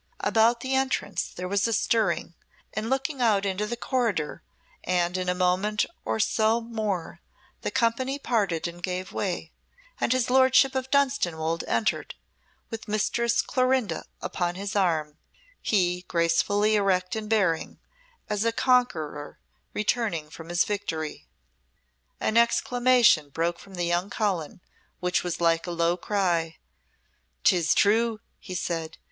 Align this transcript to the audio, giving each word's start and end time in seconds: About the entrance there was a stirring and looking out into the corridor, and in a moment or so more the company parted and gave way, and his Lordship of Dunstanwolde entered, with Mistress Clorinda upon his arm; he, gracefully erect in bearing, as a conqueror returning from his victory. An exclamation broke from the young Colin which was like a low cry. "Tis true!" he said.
About 0.21 0.61
the 0.61 0.73
entrance 0.73 1.27
there 1.31 1.47
was 1.47 1.67
a 1.67 1.73
stirring 1.73 2.33
and 2.73 2.89
looking 2.89 3.21
out 3.21 3.45
into 3.45 3.67
the 3.67 3.77
corridor, 3.77 4.41
and 4.83 5.15
in 5.15 5.29
a 5.29 5.35
moment 5.35 5.85
or 6.05 6.19
so 6.19 6.59
more 6.59 7.21
the 7.61 7.69
company 7.69 8.17
parted 8.17 8.67
and 8.67 8.81
gave 8.81 9.11
way, 9.13 9.51
and 9.99 10.11
his 10.11 10.31
Lordship 10.31 10.73
of 10.73 10.89
Dunstanwolde 10.89 11.63
entered, 11.67 12.15
with 12.71 12.87
Mistress 12.87 13.43
Clorinda 13.43 14.05
upon 14.23 14.55
his 14.55 14.75
arm; 14.75 15.19
he, 15.61 16.03
gracefully 16.07 16.75
erect 16.75 17.15
in 17.15 17.27
bearing, 17.27 17.77
as 18.27 18.43
a 18.43 18.51
conqueror 18.51 19.37
returning 19.71 20.31
from 20.31 20.49
his 20.49 20.65
victory. 20.65 21.27
An 22.19 22.37
exclamation 22.37 23.29
broke 23.29 23.59
from 23.59 23.75
the 23.75 23.85
young 23.85 24.09
Colin 24.09 24.61
which 24.99 25.23
was 25.23 25.39
like 25.39 25.67
a 25.67 25.71
low 25.71 25.95
cry. 25.95 26.57
"Tis 27.43 27.75
true!" 27.75 28.19
he 28.39 28.55
said. 28.55 28.97